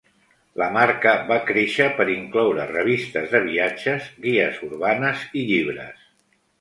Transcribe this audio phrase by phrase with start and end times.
[0.59, 6.03] La marca va créixer per incloure revistes de viatges, guies urbanes i llibres.